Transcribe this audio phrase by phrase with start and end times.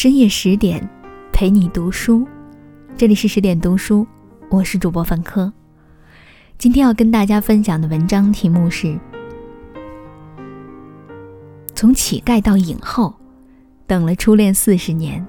[0.00, 0.88] 深夜十点，
[1.32, 2.24] 陪你读书。
[2.96, 4.06] 这里是十点读书，
[4.48, 5.52] 我是主播范科。
[6.56, 8.86] 今天要跟大家分享的文章题目是
[11.74, 13.12] 《从乞丐到影后，
[13.88, 15.26] 等了初恋四十年，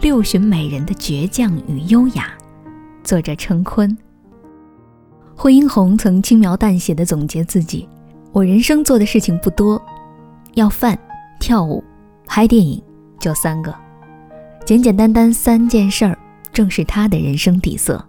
[0.00, 2.32] 六旬美人的倔强与优雅》，
[3.02, 3.98] 作者陈坤。
[5.34, 7.88] 惠英红曾轻描淡写的总结自己
[8.30, 9.84] ：“我人生做的事情不多，
[10.54, 10.96] 要饭、
[11.40, 11.82] 跳舞、
[12.24, 12.80] 拍电影，
[13.18, 13.74] 就三个，
[14.64, 16.16] 简简单单三件事儿，
[16.52, 18.02] 正是他的人生底色。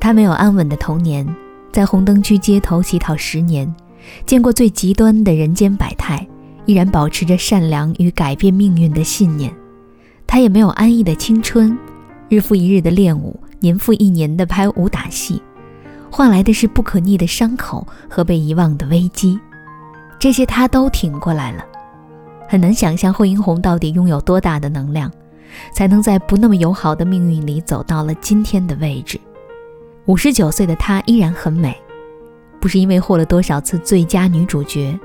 [0.00, 1.26] 他没有安稳的童年，
[1.72, 3.72] 在红灯区街头乞讨十年，
[4.24, 6.26] 见过最极端的人间百态，
[6.64, 9.52] 依然保持着善良与改变命运的信念。
[10.26, 11.76] 他也没有安逸的青春，
[12.28, 15.42] 日复一日的练舞，年复一年的拍武打戏。”
[16.10, 19.36] 换来的是不可逆的伤口和被遗忘的危机，
[20.16, 21.64] 这些他都挺过来了。
[22.46, 25.10] 很难想象惠英红到底拥有多大的能量，
[25.72, 29.20] 才能在不那么友好的命运里走到了今天的位置。
[30.06, 31.76] 五十九岁的她依然很美，
[32.60, 34.98] 不是因为获了多少次最佳女主角，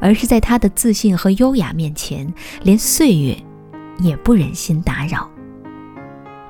[0.00, 2.32] 而是在她的自信和优雅面前，
[2.62, 3.36] 连岁月
[4.00, 5.28] 也不忍心打扰。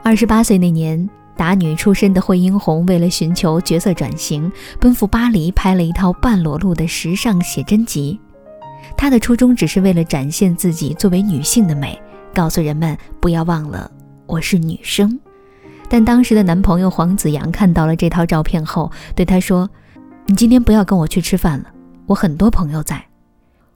[0.02, 1.08] 二十八岁那年。
[1.38, 8.18] 打女出身的惠英红，为了寻求角色转型，奔赴巴黎拍了一套半裸露的时尚写真集。
[8.96, 11.96] 她的初衷只是为了展现自己作为女性的美，
[12.38, 13.90] 告诉人们不要忘了
[14.24, 15.18] 我是女生。
[15.88, 19.68] 但当时的男朋友黄子扬看到了这套照片后，对她说
[20.26, 21.64] ：“你今天不要跟我去吃饭了，
[22.06, 23.04] 我很多朋友在。”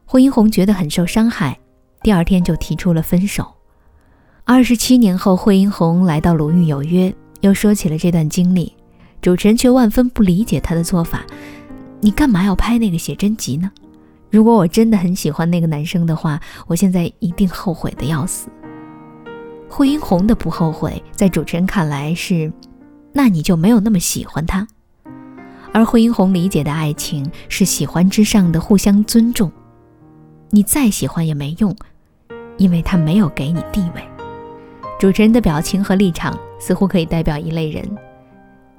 [0.07, 1.59] 惠英红觉得很受伤害，
[2.01, 3.45] 第二天就提出了分手。
[4.45, 7.09] 二十七年后，惠英红来到《鲁豫有约》。
[7.41, 8.73] 又说起了这段经历，
[9.21, 11.25] 主持人却万分不理解他的做法。
[11.99, 13.69] 你干嘛要拍那个写真集呢？
[14.33, 18.49] 如果我真的很喜欢那个男生的话，我现在一定后悔的要死。
[19.69, 22.51] 惠英红的不后悔，在主持人看来是，
[23.11, 24.67] 那你就没有那么喜欢他。
[25.71, 29.51] 而惠英红理解的爱情是喜欢之上的互相尊重。
[30.49, 31.75] 你再喜欢也没用，
[32.57, 34.03] 因为他没有给你地位。
[34.99, 37.87] 主持人的表情和立场似乎可以代表一类人，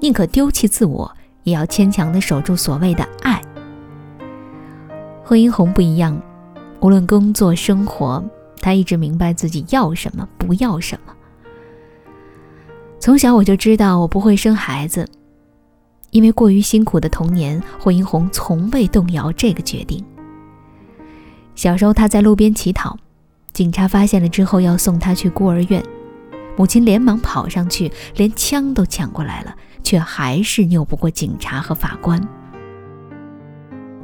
[0.00, 1.08] 宁可丢弃自我，
[1.44, 3.40] 也要牵强的守住所谓的爱。
[5.24, 6.20] 惠英红不一样，
[6.80, 8.22] 无论工作生活，
[8.60, 11.14] 她一直明白自己要什么，不要什么。
[13.00, 15.08] 从小我就知道我不会生孩子，
[16.10, 20.04] 因为过于辛苦的童年，惠英红从未动摇这个决定。
[21.54, 22.94] 小时候她在路边乞讨，
[23.54, 25.82] 警察发现了之后要送她去孤儿院。
[26.56, 32.20] 母亲连忙跑上去，连枪都抢过来了，却还是拗不过警察和法官。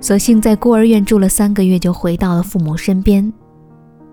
[0.01, 3.33] 所幸在孤儿院住了三个月，就回到了父母身边。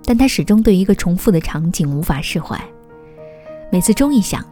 [0.03, 2.61] 但他始终对一个重复的场景无法释怀。
[3.71, 4.43] 每次钟一响，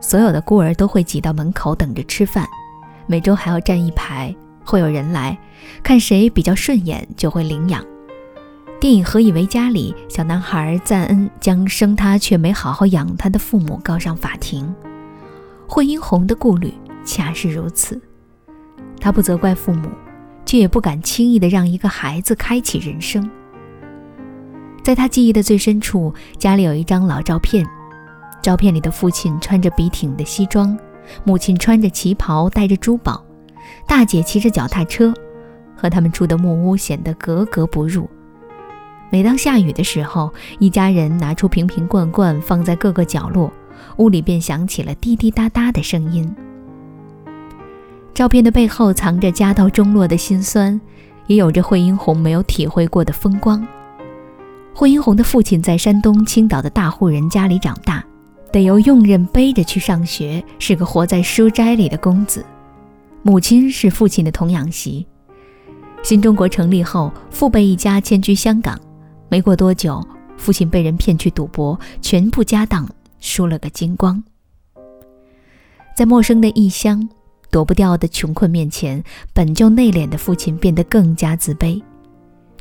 [0.00, 2.46] 所有的孤儿都会挤到门口等着吃饭，
[3.06, 5.38] 每周还要站一排，会有人来
[5.82, 7.84] 看谁比较顺眼，就会领养。
[8.80, 14.74] 电影《何以为家》里，小男孩赞恩将生他却没好好养他的父母告上法庭。
[15.66, 16.72] 惠英红的顾虑
[17.04, 18.00] 恰是如此，
[18.98, 19.88] 他不责怪父母，
[20.44, 23.28] 却也不敢轻易的让一个孩子开启人生。
[24.82, 27.66] 在他记忆的最深处，家里有一张老照片，
[28.42, 30.76] 照片里的父亲穿着笔挺的西装，
[31.22, 33.22] 母亲穿着旗袍，戴着珠宝，
[33.86, 35.12] 大姐骑着脚踏车，
[35.76, 38.08] 和他们住的木屋显得格格不入。
[39.10, 43.52] 每当下雨的时候，一家人拿出瓶瓶罐罐放在各个角落，
[43.98, 46.34] 屋里便响起了滴滴答答的声音。
[48.20, 50.78] 照片的背后藏着家道中落的辛酸，
[51.26, 53.66] 也有着惠英红没有体会过的风光。
[54.74, 58.04] 惠英红的父亲在山东青岛的大户人家里长大，
[58.52, 62.44] 得由佣人背着去上学，是个活在书斋里的公子。
[63.22, 65.06] 母亲是父亲的童养媳。
[66.02, 68.78] 新中国成立后，父辈一家迁居香港。
[69.30, 70.06] 没过多久，
[70.36, 72.86] 父亲被人骗去赌博，全部家当
[73.18, 74.22] 输了个精光。
[75.96, 77.08] 在陌生的异乡，
[77.50, 79.02] 躲不掉的穷困面前，
[79.32, 81.82] 本就内敛的父亲变得更加自卑。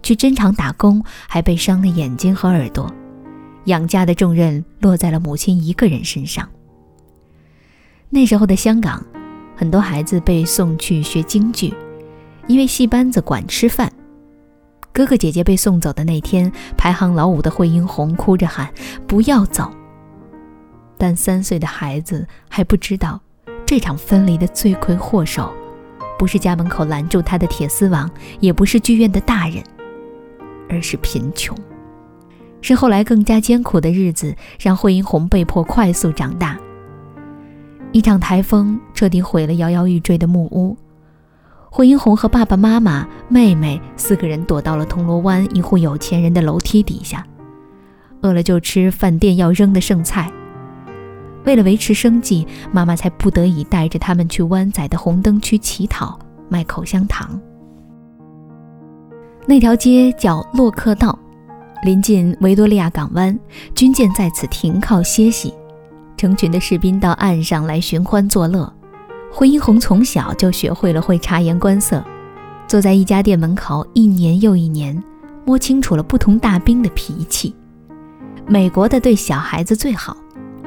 [0.02, 2.92] 去针厂打工，还被伤了眼睛和耳朵，
[3.66, 6.48] 养家的重任落在了母亲一个人身上。
[8.10, 9.06] 那时候的香港，
[9.56, 11.74] 很多孩子被送去学京剧，
[12.48, 13.92] 因为戏班子管吃饭。
[14.92, 18.74] 哥哥姐姐被送走的那天，排行老五的惠英红哭着喊
[19.06, 19.72] ：“不要走！”
[20.98, 23.22] 但三岁的孩子还不知道，
[23.70, 25.54] 这场分离的罪魁祸首，
[26.18, 29.64] 不是家门口拦住他的铁丝网，也不是剧院的大人，
[30.68, 31.56] 而是贫穷。
[32.62, 36.58] 是后来更加艰苦的日子让惠英红被迫快速长大。
[37.92, 40.76] 一场台风彻底毁了摇摇欲坠的木屋，
[41.70, 47.24] 惠英红和爸爸妈妈、妹妹四个人躲到了铜锣湾一户有钱人的楼梯底下，
[48.22, 50.32] 饿了就吃饭店要扔的剩菜。
[51.46, 56.20] 为了维持生计，妈妈才不得已带着他们去湾仔的红灯区乞讨
[56.50, 57.40] 卖口香糖。
[59.46, 61.18] 那条街叫洛克道，
[61.84, 63.38] 临近维多利亚港湾，
[63.74, 65.54] 军舰在此停靠歇息，
[66.18, 68.72] 成群的士兵到岸上来寻欢作乐。
[69.32, 72.04] 惠英红从小就学会了会察言观色，
[72.68, 75.02] 坐在一家店门口一年又一年，
[75.46, 77.56] 摸清楚了不同大兵的脾气。
[78.46, 80.18] 美国的对小孩子最好。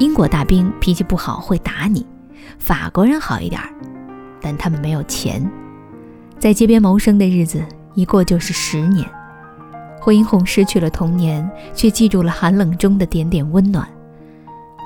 [0.02, 2.04] 英国大兵脾气不好，会打你；
[2.58, 3.62] 法国人好一点，
[4.40, 5.49] 但他们没有钱。
[6.40, 7.64] 在街边谋生的日子
[7.94, 9.08] 一过就是十年。
[10.00, 13.88] 惠英红失去了童年，却记住了寒冷中的点点温暖。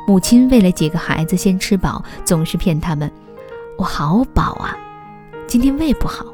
[0.07, 3.11] 母亲为了几个孩子先吃饱，总是骗他们
[3.79, 4.77] ：“我好饱啊，
[5.47, 6.27] 今天胃不好。”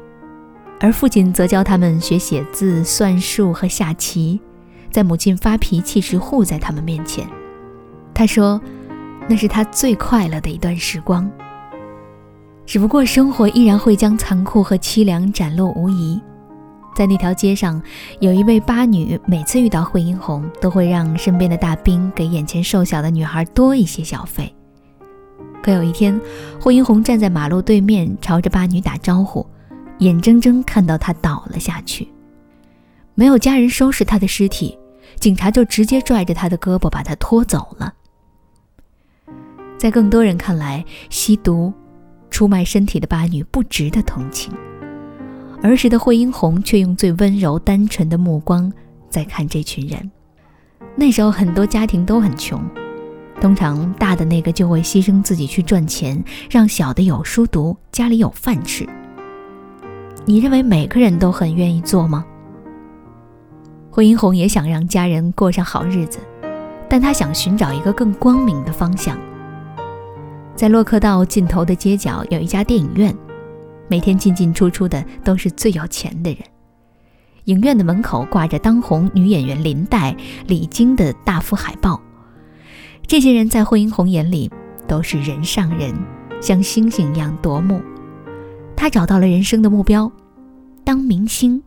[0.81, 4.41] 而父亲则教他们学写字、算术和下棋，
[4.91, 7.25] 在母亲发脾气时护在他们面前。
[8.13, 8.61] 他说
[9.27, 11.29] ：“那是他最快乐的一段时光。
[12.65, 16.21] 只不过生活依然会将残酷和凄凉展露无遗。
[16.95, 17.81] 在那条街上，
[18.19, 24.53] 有一位八女，每次遇到惠英红，都会让身边的大兵给眼前瘦小的女孩多一些小费。
[25.63, 26.19] 可有一天，
[26.61, 29.45] 惠英红站在马路对面，朝着八女打招呼，
[29.97, 32.07] 眼睁睁看到她倒了下去，
[33.15, 34.77] 没有家人收拾她的尸体，
[35.19, 37.91] 警察就直接拽着她的胳膊把她拖走了。”
[39.83, 41.73] 在更多人看来，吸毒、
[42.29, 44.49] 出卖身体的八女不值得同情。
[45.61, 48.71] 儿时的惠英红却用最温柔、单纯的目光
[49.09, 50.09] 在看这群人。
[50.95, 52.65] 那时候很多家庭都很穷，
[53.41, 58.87] 通常大的那个就会牺牲自己去赚钱，让小的有书读，家里有饭吃。
[60.23, 62.23] 你认为每个人都很愿意做吗？
[63.91, 66.19] 惠英红也想让家人过上好日子，
[66.87, 69.17] 但她想寻找一个更光明的方向。
[70.55, 73.13] 在洛克道尽头的街角有一家电影院，
[73.87, 76.39] 每天进进出出的都是最有钱的人。
[77.45, 80.15] 影院的门口挂着当红女演员林黛、
[80.47, 81.99] 李菁的大幅海报。
[83.05, 84.49] 这些人在惠英红眼里
[84.87, 85.93] 都是人上人，
[86.39, 87.81] 像星星一样夺目。
[88.75, 90.09] 她找到了人生的目标，
[90.85, 91.61] 当明星。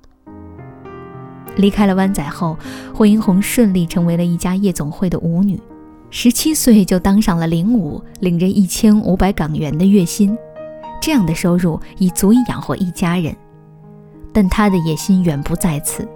[1.56, 2.56] 离开了湾仔后，
[2.94, 5.60] 惠英红顺利成为了一家夜总会的舞女。
[6.18, 10.34] 十七岁就当上了领舞，领着一千五百港元的月薪，
[10.98, 13.36] 这样的收入已足以养活一家人。
[14.32, 16.08] 但他的野心远不在此。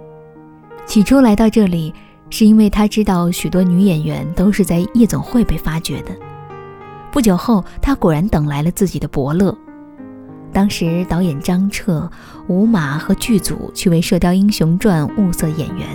[0.87, 1.93] 起初来到这里，
[2.31, 6.09] 是因为他知道许多女演员都是在夜总会被发掘的。
[7.11, 9.55] 不久后，他果然等来了自己的伯乐。
[10.51, 12.09] 当时导演张彻、
[12.47, 15.85] 吴马和剧组去为《射雕英雄传》物色演员，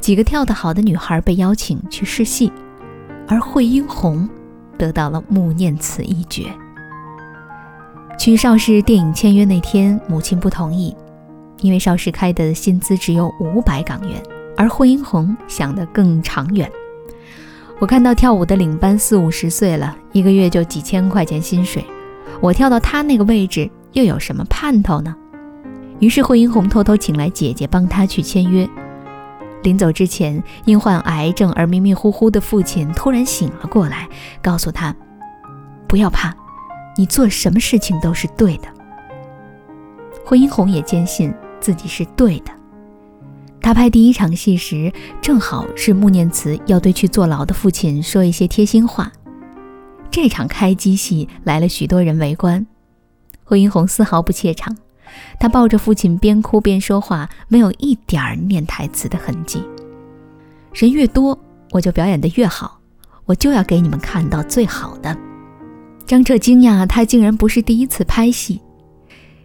[0.00, 2.52] 几个跳得好的女孩被邀请去试戏。
[3.28, 4.28] 而惠英红
[4.78, 6.44] 得到了穆念慈一角。
[8.18, 10.96] 去邵氏电影签约那天，母亲不同意，
[11.60, 14.22] 因为邵氏开的薪资只有五百港元，
[14.56, 16.70] 而惠英红想得更长远。
[17.78, 21.84] 我看到跳舞的领班四五十岁了，一个月就几千块钱薪水，
[22.40, 25.14] 我跳到他那个位置又有什么盼头呢？
[25.98, 28.68] 于是惠英红偷偷请来姐姐帮他去签约。
[29.62, 34.08] 临走之前，因患癌症而迷迷糊糊的父亲突然醒了过来，
[34.40, 34.94] 告诉他
[35.88, 36.32] ：“不要怕，
[36.96, 38.68] 你做什么事情都是对的。”
[40.24, 42.52] 惠英红也坚信自己是对的。
[43.60, 49.10] 他拍第一场戏时，正好是穆念慈要对去坐牢的父亲说一些贴心话。
[50.08, 52.64] 这场开机戏来了许多人围观，
[53.42, 54.76] 惠英红丝毫不怯场。
[55.38, 59.62] 他抱着父亲边哭边说话，没有一点儿念台词的痕迹。
[60.72, 61.38] 人越多，
[61.70, 62.78] 我就表演得越好，
[63.24, 65.16] 我就要给你们看到最好的。
[66.06, 68.60] 张彻惊讶，他竟然不是第一次拍戏。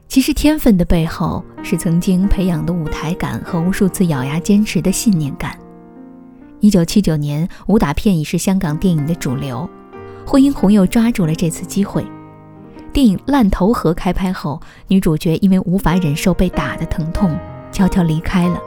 [0.08, 5.58] 其实天分的背后是曾经培养的舞台感和无数次咬牙坚持的信念感。
[6.60, 9.68] 一九七九年，武打片已是香港电影的主流，
[10.26, 12.06] 惠英红又抓住了这次机会。
[12.94, 17.38] 电影《烂头河》开拍后，女主角因为无法忍受被打的疼痛，
[17.72, 18.60] 悄悄离开了。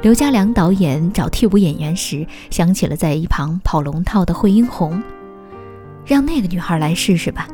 [0.00, 5.00] 刘家良导演找替补演员时，想起了在一旁跑龙套的惠英红，
[6.04, 7.46] 让那个女孩来试试吧。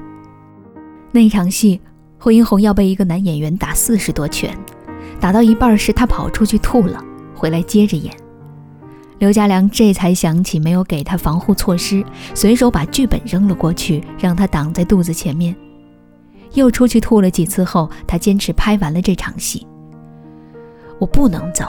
[1.12, 1.78] 那场戏，
[2.18, 4.56] 惠英红要被一个男演员打四十多拳，
[5.20, 8.10] 打到一半时，她跑出去吐了，回来接着演。
[9.18, 15.54] 刘家良这才想起没有给他防护措施，随手把剧本扔了过去，让他挡在肚子前面。
[16.54, 19.66] 又出去吐了几次后，他坚持拍完了这场戏。
[20.98, 21.66] 我不能走，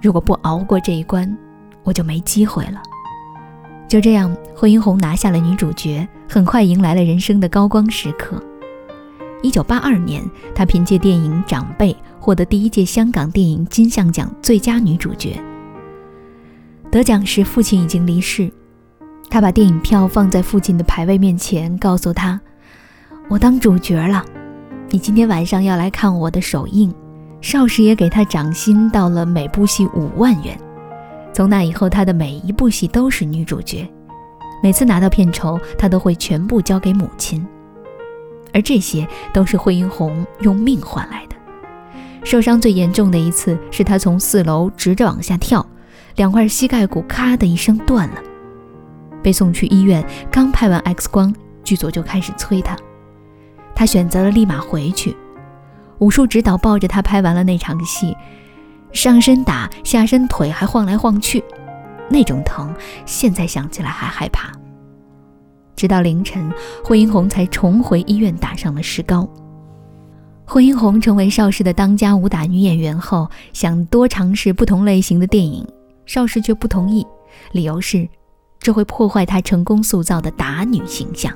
[0.00, 1.36] 如果不熬过这一关，
[1.82, 2.80] 我就没机会了。
[3.88, 8.40] 就这样，惠英红拿下了女主角，很快迎来了人生的高光时刻。
[9.42, 10.22] 一九八二年，
[10.54, 15.40] 她凭借电影《长辈》获得第一届香港电影金像奖最佳女主角。
[16.90, 18.50] 得奖时，父亲已经离世，
[19.30, 22.40] 他把电影票放在父亲的牌位面前，告诉他。
[23.28, 24.24] 我当主角了，
[24.88, 26.92] 你今天晚上要来看我的首映。
[27.40, 30.58] 邵氏也给他涨薪到了每部戏五万元。
[31.32, 33.88] 从那以后，他的每一部戏都是女主角。
[34.60, 37.46] 每次拿到片酬，他都会全部交给母亲。
[38.52, 41.36] 而这些都是惠英红用命换来的。
[42.24, 45.64] 受伤最严重的一次，是他从四楼直着往下跳，
[46.20, 48.22] 两块膝盖骨咔的一声断了，
[49.22, 50.06] 被送去医院。
[50.30, 51.34] 刚拍完 X 光，
[51.64, 52.76] 剧组就开始催他。
[53.74, 55.16] 他选择了立马回去，
[55.98, 58.14] 武术指导抱着他拍完了那场戏，
[58.92, 61.42] 上身打，下身腿还晃来晃去，
[62.10, 62.70] 那种疼，
[63.06, 64.52] 现在想起来还害怕。
[65.74, 66.52] 直到凌晨，
[66.84, 69.26] 惠英红才重回医院打上了石膏。
[70.44, 75.66] 惠英红成为邵氏的当家武打女演员后，想多尝试不同类型的电影，
[76.10, 77.06] 邵氏却不同意，
[77.52, 78.08] 理由是
[78.58, 81.32] 这会破坏她成功塑造的打女形象。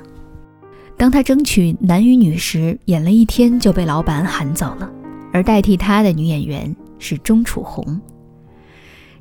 [0.97, 4.91] 当他争取男与女时，演了一天就被老板喊走了，
[5.31, 8.01] 而代替他的女演员是钟楚红。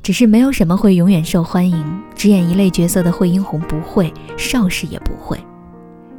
[0.02, 5.38] 只是没有什么会永远受欢迎，只演一类角色的惠英红不会，邵氏也不会。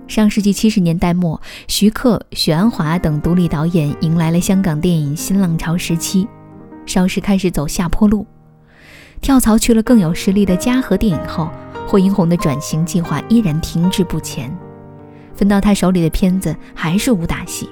[0.08, 6.26] 上世纪七十年代末，徐克、许鞍华等独立导演迎来了香港电影新浪潮时期，
[6.86, 8.26] 邵氏开始走下坡路，
[9.22, 11.50] 跳槽去了更有实力的嘉禾电影后，
[11.88, 14.56] 霍英红的转型计划依然停滞不前。
[15.34, 17.70] 分到他手里的片子还是武打戏，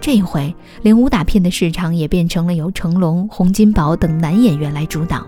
[0.00, 5.24] 这一回连武打片的市场也变成了由成龙、洪金宝等男演员来主导，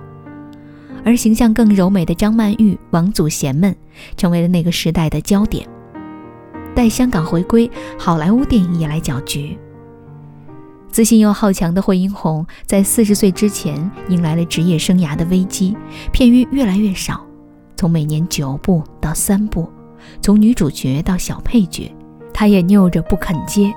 [1.05, 3.77] 而形象更柔美的张曼玉、王祖贤们
[4.17, 5.65] 成为了那个时代的焦点。
[6.75, 9.57] 待香港回归，好莱坞电影也来搅局。
[10.91, 15.77] 自信又好强的惠英红，在四十岁之前迎来了职业生涯的危机，
[16.13, 17.25] 片约越来越少，
[17.77, 19.71] 从每年九部到三部。
[20.23, 21.95] 从女主角到小配角，
[22.33, 23.73] 她也拗着不肯接。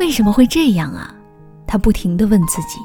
[0.00, 1.14] 为什么会这样啊？
[1.66, 2.78] 她不停地问自己。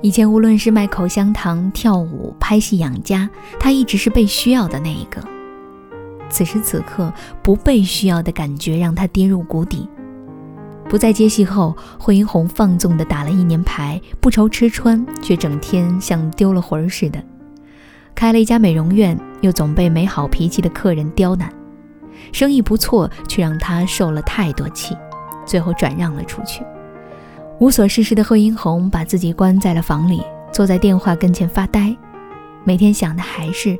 [0.00, 5.20] 以前无论是卖口香糖、跳舞、拍戏养家，她一直是被需要的那一个。
[6.30, 7.12] 此时此刻，
[7.42, 9.88] 不被需要的感觉让她跌入谷底。
[10.88, 17.22] 不再接戏后，惠英红放纵地打了一年牌，不愁吃穿，却整天像丢了魂儿似的。
[18.14, 21.50] 开了一家美容院，又总被没好脾气的客人刁难，
[22.30, 24.94] 生意不错，却让他受了太多气，
[25.46, 26.62] 最后转让了出去。
[27.58, 30.22] 无所事事的贺英红把自己关在了房里，
[30.52, 31.96] 坐在电话跟前发呆，
[32.64, 33.78] 每天想的还是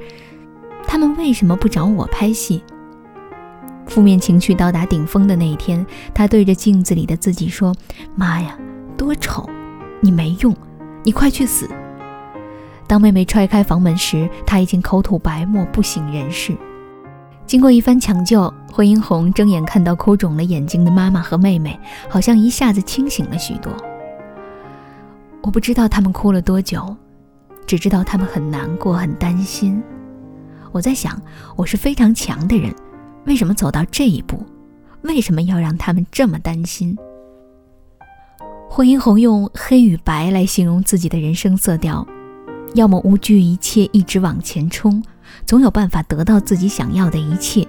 [0.87, 2.63] 他们为什么不找我拍戏。
[3.93, 5.85] 负面情绪到达顶峰的那一天，
[6.15, 7.75] 他对着镜子里的自己说
[8.17, 8.57] ：“妈呀，
[8.97, 9.47] 多丑！
[10.01, 10.57] 你没用，
[11.05, 11.69] 你快去死！”
[12.89, 16.57] 当妹妹踹开房门时，他已经口吐白沫，不省人事。
[17.45, 23.71] 经过一番抢救，惠英红睁眼看到哭肿了眼睛的妈妈和妹妹，好像一下子清醒了许多。
[25.43, 26.97] 我不知道他们哭了多久，
[27.67, 29.83] 只知道他们很难过，很担心。
[30.71, 31.21] 我在想，
[31.57, 32.75] 我是非常强的人，
[33.27, 34.45] 为什么走到这一步？
[35.03, 36.97] 为什么要让他们这么担心？
[38.69, 42.07] 惠英红用黑与白来形容自己的人生色调。
[42.75, 45.03] 要么无惧一切，一直往前冲，
[45.45, 47.67] 总有办法得到自己想要的一切；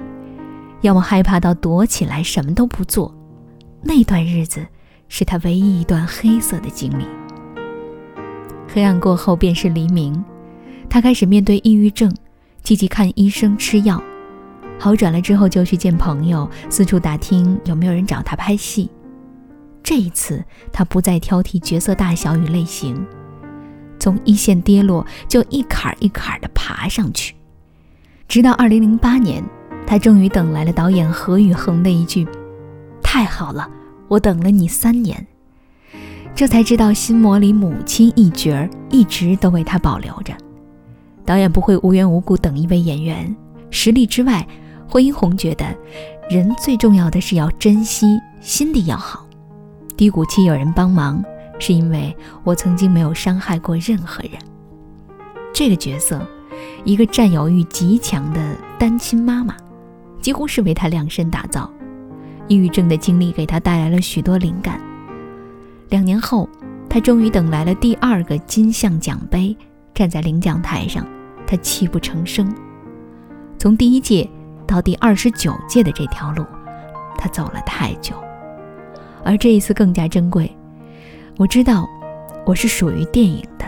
[0.79, 3.13] 要么害怕到躲起来，什么都不做。
[3.81, 4.65] 那段日子
[5.09, 7.05] 是他唯一一段黑色的经历。
[8.73, 10.23] 黑暗过后便是黎明，
[10.89, 12.09] 他开始面对抑郁症，
[12.63, 14.01] 积极看医生吃药，
[14.79, 18.89] 好转了之后就去见朋友，四处打听有没有人找他拍戏。
[19.81, 23.05] 这一次，他不再挑剔角色大小与类型。
[23.99, 27.33] 从一线跌落，就一坎一坎的爬上去，
[28.27, 29.43] 直到二零零八年，
[29.87, 32.27] 他终于等来了导演何宇恒的一句
[33.01, 33.69] ：“太好了，
[34.09, 35.25] 我等了你三年。”
[36.35, 40.33] 这才知道心魔里母亲一角儿一直都为他保留着。
[41.23, 43.33] 导演不会无缘无故等一位演员，
[43.69, 44.45] 实力之外，
[44.93, 45.65] 惠英红觉得，
[46.29, 49.25] 人最重要的是要珍惜，心地要好，
[49.97, 51.23] 低谷期有人帮忙。
[51.57, 54.33] 是因为我曾经没有伤害过任何人。
[55.51, 56.21] 这个角色，
[56.83, 59.55] 一个占有欲极强的单亲妈妈，
[60.21, 61.67] 几乎是为他量身打造。
[62.47, 64.79] 抑郁症的经历给他带来了许多灵感。
[65.89, 66.47] 两年后，
[66.87, 69.57] 他终于等来了第二个金像奖杯，
[69.91, 71.03] 站在领奖台上，
[71.47, 72.47] 他泣不成声。
[73.57, 74.29] 从第一届
[74.65, 76.45] 到第二十九届的这条路，
[77.17, 78.15] 他走了太久，
[79.23, 80.49] 而这一次更加珍贵。
[81.37, 81.87] 我知道，
[82.45, 83.65] 我是属于电影的。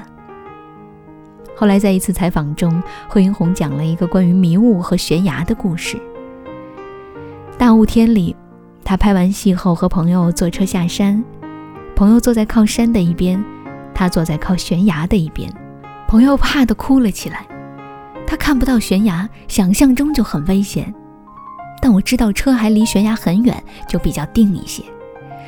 [1.56, 5.98] 后来在一次采访中，惠英红讲了一个关于迷雾和悬崖的故事。
[7.58, 8.36] 大雾天里，
[8.84, 11.24] 他拍完戏后和朋友坐车下山，
[11.96, 13.42] 朋友坐在靠山的一边，
[13.94, 15.50] 他坐在靠悬崖的一边，
[16.08, 17.46] 朋友怕得哭了起来。
[18.36, 20.94] 他看不到悬崖，想象中就很危险。
[21.82, 24.84] 但我知道车还离悬崖很远，就比较定一些。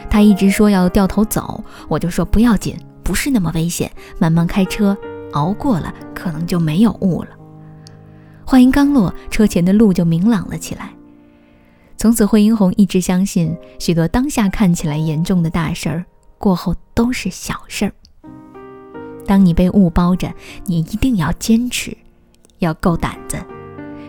[0.10, 4.96] 他一直说要掉头走，我就说不要紧，不是那么危险，慢慢开车，
[5.34, 7.30] 熬过了可能就没有雾了。
[8.46, 10.94] 话音刚落，车前的路就明朗了起来。
[11.98, 16.06] 从此，惠英红一直相信，许多当下看起来严重的大事儿，
[16.38, 17.92] 过后都是小事儿。
[19.26, 20.34] 当你被雾包着，
[20.68, 21.98] 你一定要坚持。
[22.60, 23.38] 要够胆子，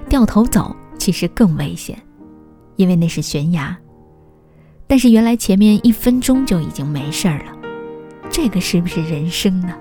[0.08, 2.00] 掉头走其实更危险，
[2.76, 3.76] 因为那是悬崖。
[4.86, 7.52] 但是原来前面一分钟就已经没事儿了，
[8.30, 9.74] 这个是不是人生呢？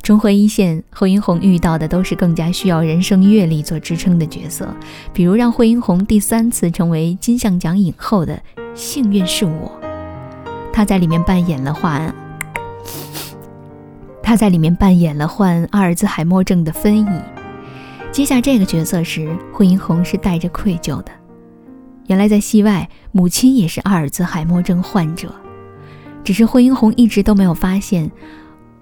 [0.00, 4.74] 重回一线，惠英红遇到的都是更加需要人生阅历做支撑的角色，
[5.12, 8.40] 比如让惠英红第三次成为金像奖影后的
[8.74, 9.70] 《幸运是我》，
[10.72, 12.14] 她在里面扮演了患。
[14.28, 17.08] 他在里面扮演了患阿尔兹海默症的芬姨。
[18.12, 21.10] 接下这个角色时，惠英红是带着愧疚的。
[22.08, 25.34] 原来在戏外，母亲也是阿尔兹海默症患者，
[26.22, 28.10] 只是惠英红一直都没有发现。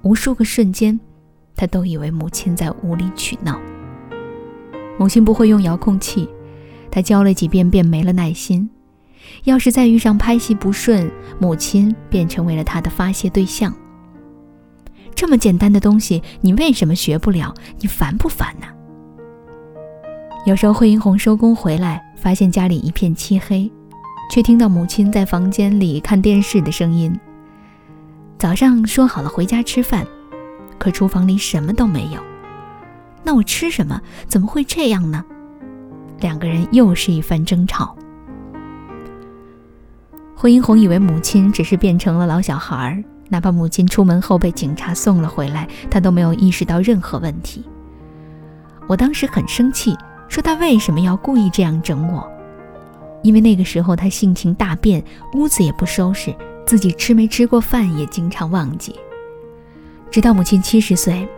[0.03, 0.99] 无数个瞬间，
[1.55, 3.57] 她都以为母亲在无理取闹。
[4.99, 6.29] 母亲不会用遥控器，
[6.90, 8.68] 她教了几遍便没了耐心。
[9.44, 13.73] 要是再遇上拍戏不顺，母亲便成为了她的发泄对象。
[15.16, 17.52] 这么简单的东西，你为什么学不了？
[17.81, 18.66] 你烦不烦呢？
[20.44, 23.72] 有时候惠英红收工回来，发现家里一片漆黑，
[24.31, 27.18] 却听到母亲在房间里看电视的声音。
[28.38, 30.07] 早上说好了回家吃饭，
[30.79, 32.20] 可厨房里什么都没有。
[33.24, 33.98] 那我吃什么？
[34.29, 35.24] 怎么会这样呢？
[36.20, 37.96] 两个人又是一番争吵。
[40.35, 43.02] 惠英红以为母亲只是变成了老小孩儿。
[43.29, 47.65] 哪怕母亲出门后被警察送了回来，他都没有意识到任何问题。
[48.87, 49.97] 我当时很生气，
[50.29, 52.27] 说他为什么要故意这样整我？
[53.23, 55.03] 因为那个时候他性情大变，
[55.35, 56.33] 屋子也不收拾，
[56.65, 58.95] 自己吃没吃过饭也经常忘记。
[60.11, 61.29] 直到母亲七十岁，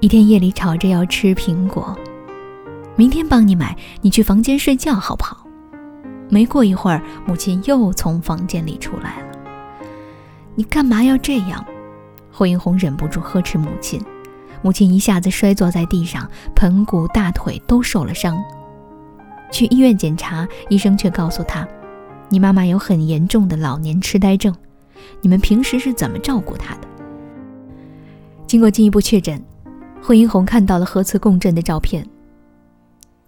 [0.00, 1.94] 一天夜里吵着要吃苹果，
[2.96, 5.46] 明天帮你买，你去房间睡觉好不好？
[6.30, 9.27] 没过一会儿，母亲又从房间里出来了。
[10.58, 11.64] 你干嘛要这样？
[12.32, 14.04] 霍英红忍不住呵斥母亲，
[14.60, 18.42] 母亲一下子摔坐在地上，盆骨、大腿都受了伤。
[19.52, 21.64] 去医院检查，医生却告诉他
[22.28, 24.52] ：“你妈妈有很严重的老年痴呆症。”
[25.22, 26.88] 你们平时是怎么照顾她的？
[28.44, 29.40] 经过进一步确诊，
[30.02, 32.04] 霍英红看到了核磁共振的照片。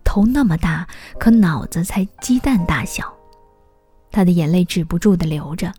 [0.02, 0.84] 头那么大，
[1.20, 3.04] 可脑子才鸡蛋大小。
[4.10, 5.72] 她的眼泪止不住的流着。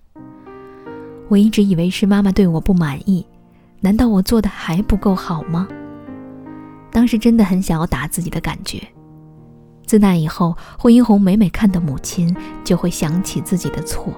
[1.32, 3.26] 我一直以为是妈妈对我不满意，
[3.80, 5.66] 难道我做的还不够好吗？
[6.92, 8.86] 当时真的很想要打自己的感觉。
[9.86, 14.14] 自那以后，惠英红每每看到母亲，就会想起自己的错。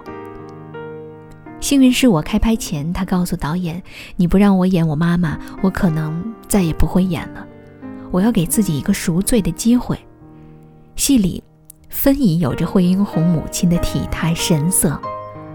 [1.60, 3.84] 幸运是我开拍前，他告诉导演
[4.17, 7.45] ：“你不让我演我妈妈，我可能再也不会演了。
[8.10, 9.95] 我要给自己一个赎罪的机会。”
[10.97, 11.43] 戏里，
[11.89, 14.99] 芬姨有着惠英红母亲的体态神色。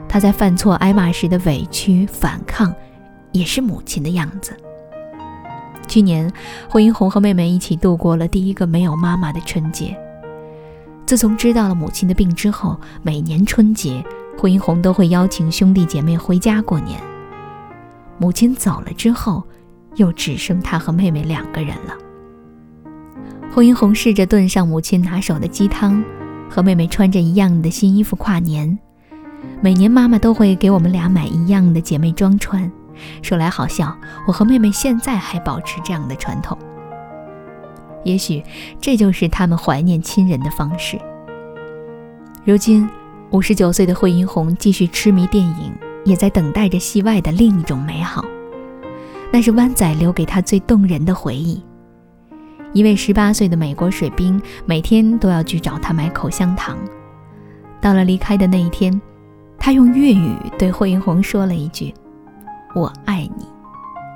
[0.08, 2.74] 他在犯错挨骂时的委屈反抗，
[3.32, 4.56] 也是母亲的样子。
[5.86, 6.30] 去年，
[6.68, 9.96] 惠英红和妹妹一起度过了第一个没有妈妈的春节。
[11.06, 14.04] 自从知道了母亲的病之后，每年春节，
[14.36, 17.00] 惠英红都会邀请兄弟姐妹回家过年。
[18.18, 19.42] 母亲走了之后，
[19.96, 21.94] 又只剩她和妹妹两个人了。
[23.50, 26.04] 惠英红试着炖上母亲拿手的鸡汤，
[26.50, 28.78] 和妹妹穿着一样的新衣服跨年。
[29.60, 32.70] 每年妈妈都会给我们俩买一样的姐妹装穿，
[33.22, 33.96] 说来好笑，
[34.26, 36.56] 我和妹妹现在还保持这样的传统。
[38.04, 38.42] 也许
[38.80, 40.98] 这就是他们怀念亲人的方式。
[42.44, 42.88] 如今，
[43.30, 45.72] 五十九岁的惠英红继续痴迷电影，
[46.04, 48.24] 也在等待着戏外的另一种美好。
[49.30, 51.62] 那是湾仔留给他最动人的回忆。
[52.72, 56.78] 一位十八岁的美国水兵每天都要去找她买口香糖。
[57.80, 58.98] 到了离开的那一天，
[59.58, 61.92] 他用粤语对惠英红说了一句
[62.74, 63.44] ：“我爱你。”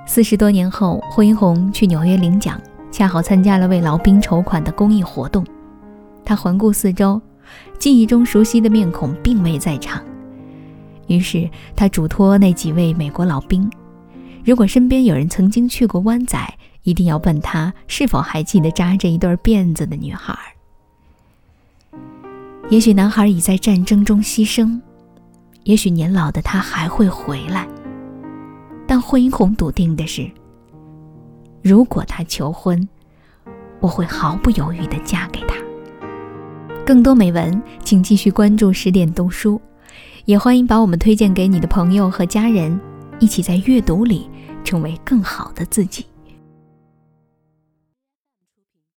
[0.07, 5.45] 四十多年后，惠英红去纽约领奖，恰好参加了为老兵筹款的公益活动。
[6.25, 7.21] 他环顾四周，
[7.79, 10.03] 记忆中熟悉的面孔并未在场。
[11.09, 13.71] 于是他嘱托那几位美国老兵，
[14.45, 16.39] 如果身边有人曾经去过湾仔，
[16.85, 20.37] 一定要问他是否还记得扎着一对辫子的女孩。
[22.71, 24.81] 也许男孩已在战争中牺牲，
[25.65, 27.67] 也许年老的他还会回来。
[28.87, 30.31] 但惠英红笃定的是，
[31.63, 32.87] 如果他求婚，
[33.81, 35.55] 我会毫不犹豫地嫁给他。
[36.85, 39.61] 更多美文，请继续关注十点读书，
[40.25, 42.79] 也欢迎把我们推荐给你的朋友和家人，
[43.21, 44.29] 一起在阅读里
[44.65, 46.05] 成为更好的自己。